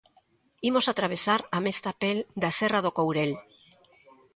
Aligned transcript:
Imos 0.69 0.85
atravesar 0.87 1.41
a 1.57 1.59
mesta 1.65 1.91
pel 2.01 2.19
da 2.41 2.51
serra 2.59 2.83
do 2.85 2.91
Courel. 2.97 3.31